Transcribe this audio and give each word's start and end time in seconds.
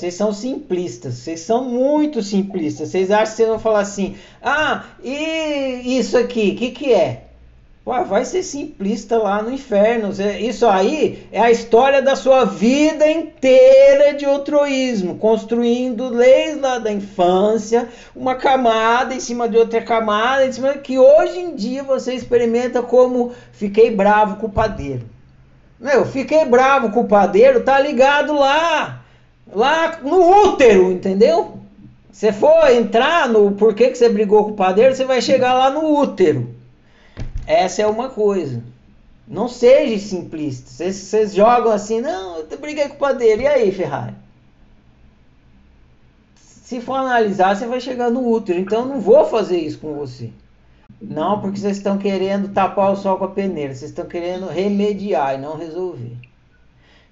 Vocês 0.00 0.14
são 0.14 0.32
simplistas, 0.32 1.16
vocês 1.16 1.40
são 1.40 1.62
muito 1.62 2.22
simplistas. 2.22 2.88
Vocês 2.88 3.10
acham 3.10 3.26
que 3.26 3.36
vocês 3.36 3.48
vão 3.50 3.58
falar 3.58 3.80
assim: 3.80 4.16
ah, 4.42 4.84
e 5.04 5.98
isso 5.98 6.16
aqui, 6.16 6.52
o 6.52 6.56
que, 6.56 6.70
que 6.70 6.94
é? 6.94 7.24
Pô, 7.84 8.02
vai 8.04 8.24
ser 8.24 8.42
simplista 8.42 9.18
lá 9.18 9.42
no 9.42 9.52
inferno. 9.52 10.10
Isso 10.40 10.66
aí 10.66 11.26
é 11.30 11.38
a 11.38 11.50
história 11.50 12.00
da 12.00 12.16
sua 12.16 12.46
vida 12.46 13.10
inteira 13.10 14.14
de 14.14 14.24
altruísmo, 14.24 15.16
construindo 15.16 16.08
leis 16.08 16.58
lá 16.58 16.78
da 16.78 16.90
infância, 16.90 17.86
uma 18.16 18.36
camada 18.36 19.12
em 19.12 19.20
cima 19.20 19.46
de 19.50 19.58
outra 19.58 19.82
camada, 19.82 20.46
em 20.46 20.52
cima 20.52 20.78
que 20.78 20.98
hoje 20.98 21.40
em 21.40 21.54
dia 21.54 21.82
você 21.82 22.14
experimenta 22.14 22.82
como 22.82 23.34
fiquei 23.52 23.94
bravo 23.94 24.36
com 24.36 24.46
o 24.46 24.50
padeiro. 24.50 25.04
Meu, 25.78 26.06
fiquei 26.06 26.46
bravo 26.46 26.90
com 26.90 27.00
o 27.00 27.08
padeiro, 27.08 27.62
tá 27.62 27.78
ligado 27.78 28.32
lá 28.32 29.00
lá 29.52 30.00
no 30.02 30.52
útero, 30.52 30.90
entendeu? 30.90 31.58
Você 32.12 32.32
for 32.32 32.70
entrar 32.70 33.28
no 33.28 33.52
porquê 33.52 33.88
que 33.88 33.96
você 33.96 34.08
brigou 34.08 34.44
com 34.44 34.50
o 34.50 34.56
padeiro, 34.56 34.94
você 34.94 35.04
vai 35.04 35.22
chegar 35.22 35.54
lá 35.54 35.70
no 35.70 35.98
útero. 36.00 36.54
Essa 37.46 37.82
é 37.82 37.86
uma 37.86 38.10
coisa. 38.10 38.62
Não 39.26 39.48
seja 39.48 39.96
simplista. 39.98 40.68
Vocês, 40.68 40.96
vocês 40.96 41.34
jogam 41.34 41.72
assim, 41.72 42.00
não, 42.00 42.38
eu 42.38 42.58
briguei 42.58 42.88
com 42.88 42.96
o 42.96 42.98
padeiro. 42.98 43.42
E 43.42 43.46
aí, 43.46 43.70
Ferrari? 43.72 44.14
Se 46.34 46.80
for 46.80 46.94
analisar, 46.94 47.56
você 47.56 47.66
vai 47.66 47.80
chegar 47.80 48.10
no 48.10 48.28
útero. 48.28 48.58
Então, 48.58 48.84
não 48.84 49.00
vou 49.00 49.24
fazer 49.24 49.58
isso 49.58 49.78
com 49.78 49.94
você. 49.94 50.30
Não, 51.00 51.40
porque 51.40 51.58
vocês 51.58 51.76
estão 51.78 51.96
querendo 51.96 52.52
tapar 52.52 52.92
o 52.92 52.96
sol 52.96 53.18
com 53.18 53.24
a 53.24 53.28
peneira. 53.28 53.74
Vocês 53.74 53.90
estão 53.90 54.04
querendo 54.04 54.46
remediar 54.46 55.34
e 55.34 55.38
não 55.38 55.56
resolver. 55.56 56.16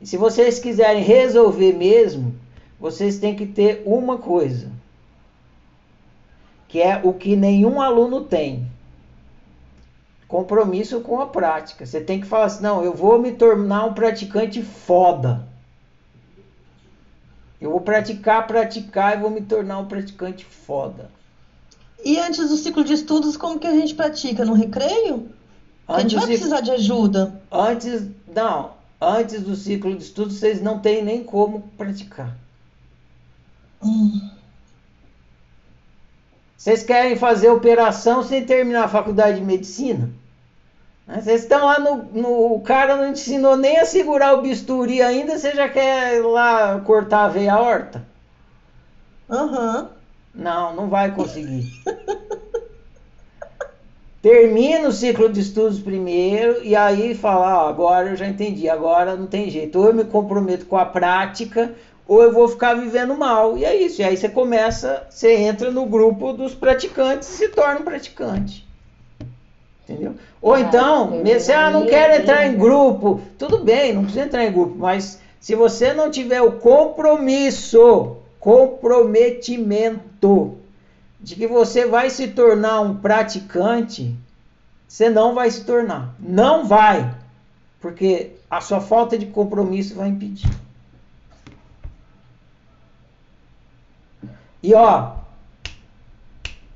E 0.00 0.06
se 0.06 0.16
vocês 0.16 0.58
quiserem 0.58 1.02
resolver 1.02 1.72
mesmo, 1.72 2.34
vocês 2.78 3.18
têm 3.18 3.34
que 3.34 3.46
ter 3.46 3.82
uma 3.86 4.18
coisa, 4.18 4.70
que 6.68 6.80
é 6.80 7.00
o 7.02 7.12
que 7.12 7.34
nenhum 7.34 7.80
aluno 7.80 8.22
tem. 8.24 8.70
Compromisso 10.28 11.00
com 11.00 11.20
a 11.20 11.26
prática. 11.26 11.86
Você 11.86 12.00
tem 12.00 12.20
que 12.20 12.26
falar 12.26 12.46
assim: 12.46 12.62
não, 12.62 12.82
eu 12.82 12.92
vou 12.92 13.18
me 13.18 13.32
tornar 13.32 13.84
um 13.84 13.94
praticante 13.94 14.62
foda. 14.62 15.46
Eu 17.60 17.70
vou 17.70 17.80
praticar, 17.80 18.46
praticar 18.46 19.16
e 19.16 19.20
vou 19.20 19.30
me 19.30 19.40
tornar 19.40 19.78
um 19.78 19.86
praticante 19.86 20.44
foda. 20.44 21.10
E 22.04 22.18
antes 22.18 22.50
do 22.50 22.56
ciclo 22.56 22.84
de 22.84 22.92
estudos, 22.92 23.36
como 23.36 23.58
que 23.58 23.66
a 23.66 23.72
gente 23.72 23.94
pratica? 23.94 24.44
No 24.44 24.52
recreio? 24.52 25.30
Antes 25.88 25.96
a 25.96 26.00
gente 26.00 26.16
vai 26.16 26.26
precisar 26.26 26.60
de 26.60 26.70
ajuda. 26.72 27.40
Antes, 27.50 28.10
não 28.34 28.76
antes 29.00 29.42
do 29.42 29.54
ciclo 29.56 29.94
de 29.96 30.02
estudo, 30.04 30.32
vocês 30.32 30.60
não 30.60 30.78
têm 30.80 31.02
nem 31.02 31.22
como 31.24 31.62
praticar. 31.76 32.36
Hum. 33.82 34.30
Vocês 36.56 36.82
querem 36.82 37.16
fazer 37.16 37.48
operação 37.48 38.22
sem 38.22 38.44
terminar 38.44 38.84
a 38.84 38.88
faculdade 38.88 39.38
de 39.38 39.44
medicina? 39.44 40.10
Né? 41.06 41.20
Vocês 41.20 41.42
estão 41.42 41.64
lá 41.64 41.78
no, 41.78 41.96
no. 42.12 42.54
O 42.54 42.60
cara 42.62 42.96
não 42.96 43.08
ensinou 43.10 43.56
nem 43.56 43.78
a 43.78 43.84
segurar 43.84 44.34
o 44.34 44.42
bisturi 44.42 45.02
ainda, 45.02 45.38
você 45.38 45.54
já 45.54 45.68
quer 45.68 46.22
lá 46.22 46.80
cortar 46.80 47.24
a 47.24 47.28
veia 47.28 47.58
horta? 47.58 48.06
Aham. 49.28 49.82
Uhum. 49.82 49.96
Não, 50.34 50.74
não 50.74 50.88
vai 50.90 51.10
conseguir. 51.14 51.72
termina 54.26 54.88
o 54.88 54.92
ciclo 54.92 55.28
de 55.28 55.38
estudos 55.38 55.78
primeiro 55.78 56.60
e 56.64 56.74
aí 56.74 57.14
fala, 57.14 57.62
ó, 57.62 57.68
agora 57.68 58.08
eu 58.08 58.16
já 58.16 58.26
entendi, 58.26 58.68
agora 58.68 59.14
não 59.14 59.28
tem 59.28 59.48
jeito. 59.48 59.78
Ou 59.78 59.86
eu 59.86 59.94
me 59.94 60.02
comprometo 60.02 60.66
com 60.66 60.76
a 60.76 60.84
prática, 60.84 61.72
ou 62.08 62.24
eu 62.24 62.32
vou 62.32 62.48
ficar 62.48 62.74
vivendo 62.74 63.16
mal. 63.16 63.56
E 63.56 63.64
é 63.64 63.76
isso. 63.76 64.00
E 64.00 64.04
aí 64.04 64.16
você 64.16 64.28
começa, 64.28 65.06
você 65.08 65.32
entra 65.32 65.70
no 65.70 65.86
grupo 65.86 66.32
dos 66.32 66.56
praticantes 66.56 67.28
e 67.28 67.36
se 67.36 67.50
torna 67.50 67.78
um 67.78 67.84
praticante. 67.84 68.66
Entendeu? 69.84 70.16
Ou 70.42 70.58
então, 70.58 71.22
você 71.22 71.52
ah, 71.52 71.70
não 71.70 71.86
quer 71.86 72.20
entrar 72.20 72.48
em 72.48 72.58
grupo, 72.58 73.20
tudo 73.38 73.58
bem, 73.58 73.92
não 73.92 74.02
precisa 74.02 74.24
entrar 74.24 74.44
em 74.44 74.50
grupo, 74.50 74.74
mas 74.76 75.20
se 75.38 75.54
você 75.54 75.92
não 75.92 76.10
tiver 76.10 76.42
o 76.42 76.50
compromisso, 76.50 78.16
comprometimento 78.40 80.56
de 81.20 81.34
que 81.34 81.46
você 81.46 81.86
vai 81.86 82.10
se 82.10 82.28
tornar 82.28 82.80
um 82.80 82.96
praticante, 82.96 84.16
você 84.86 85.10
não 85.10 85.34
vai 85.34 85.50
se 85.50 85.64
tornar. 85.64 86.14
Não 86.18 86.66
vai. 86.66 87.14
Porque 87.80 88.32
a 88.50 88.60
sua 88.60 88.80
falta 88.80 89.18
de 89.18 89.26
compromisso 89.26 89.94
vai 89.94 90.08
impedir. 90.08 90.50
E 94.62 94.74
ó, 94.74 95.16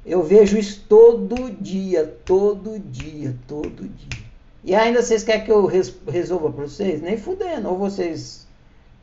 eu 0.05 0.23
vejo 0.23 0.57
isso 0.57 0.85
todo 0.89 1.51
dia, 1.61 2.07
todo 2.25 2.79
dia, 2.79 3.37
todo 3.47 3.89
dia. 3.89 4.21
E 4.63 4.75
ainda 4.75 5.03
vocês 5.03 5.25
querem 5.25 5.45
que 5.45 5.51
eu 5.51 5.67
resolva 5.67 6.53
para 6.53 6.65
vocês? 6.65 7.01
Nem 7.01 7.17
fudendo. 7.17 7.69
Ou 7.69 7.79
vocês 7.79 8.47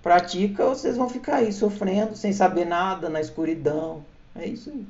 praticam 0.04 0.70
ou 0.70 0.76
vocês 0.76 0.96
vão 0.96 1.10
ficar 1.10 1.38
aí 1.38 1.52
sofrendo, 1.52 2.16
sem 2.16 2.32
saber 2.32 2.66
nada, 2.66 3.10
na 3.10 3.20
escuridão. 3.20 4.06
É 4.36 4.46
isso 4.46 4.70
aí. 4.70 4.86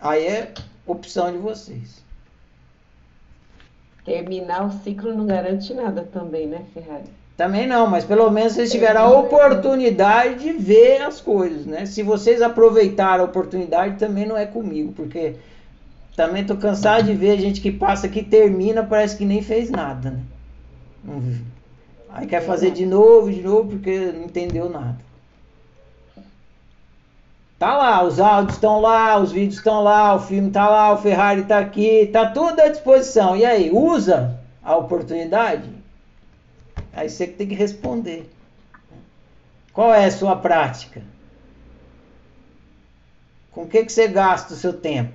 Aí 0.00 0.26
é 0.26 0.52
opção 0.86 1.30
de 1.30 1.38
vocês. 1.38 2.02
Terminar 4.04 4.66
o 4.66 4.72
ciclo 4.82 5.14
não 5.14 5.26
garante 5.26 5.74
nada 5.74 6.08
também, 6.10 6.46
né, 6.46 6.64
Ferrari? 6.72 7.04
Também 7.36 7.66
não, 7.66 7.86
mas 7.86 8.04
pelo 8.04 8.30
menos 8.30 8.52
vocês 8.52 8.70
tiveram 8.70 9.00
a 9.02 9.18
oportunidade 9.18 10.40
de 10.40 10.52
ver 10.52 11.02
as 11.02 11.20
coisas, 11.20 11.64
né? 11.64 11.86
Se 11.86 12.02
vocês 12.02 12.42
aproveitaram 12.42 13.24
a 13.24 13.26
oportunidade, 13.26 13.98
também 13.98 14.26
não 14.26 14.36
é 14.36 14.44
comigo, 14.44 14.92
porque 14.92 15.36
também 16.16 16.44
tô 16.44 16.56
cansado 16.56 17.04
de 17.04 17.14
ver 17.14 17.40
gente 17.40 17.60
que 17.60 17.72
passa 17.72 18.06
aqui, 18.06 18.22
termina, 18.22 18.82
parece 18.82 19.16
que 19.16 19.24
nem 19.24 19.42
fez 19.42 19.70
nada, 19.70 20.10
né? 20.10 20.20
Aí 22.10 22.26
quer 22.26 22.42
fazer 22.42 22.72
de 22.72 22.84
novo, 22.84 23.32
de 23.32 23.40
novo, 23.40 23.70
porque 23.70 24.12
não 24.12 24.24
entendeu 24.24 24.68
nada. 24.68 24.98
Tá 27.60 27.76
lá, 27.76 28.02
os 28.02 28.18
áudios 28.18 28.54
estão 28.54 28.80
lá, 28.80 29.18
os 29.18 29.32
vídeos 29.32 29.56
estão 29.56 29.82
lá, 29.82 30.14
o 30.14 30.18
filme 30.18 30.48
está 30.48 30.66
lá, 30.66 30.94
o 30.94 30.96
Ferrari 30.96 31.42
está 31.42 31.58
aqui, 31.58 32.04
está 32.04 32.30
tudo 32.30 32.58
à 32.58 32.68
disposição. 32.68 33.36
E 33.36 33.44
aí, 33.44 33.70
usa 33.70 34.40
a 34.62 34.74
oportunidade? 34.78 35.68
Aí 36.90 37.10
você 37.10 37.26
tem 37.26 37.46
que 37.46 37.54
responder. 37.54 38.30
Qual 39.74 39.92
é 39.92 40.06
a 40.06 40.10
sua 40.10 40.36
prática? 40.36 41.02
Com 43.52 43.66
que, 43.66 43.84
que 43.84 43.92
você 43.92 44.08
gasta 44.08 44.54
o 44.54 44.56
seu 44.56 44.72
tempo? 44.72 45.12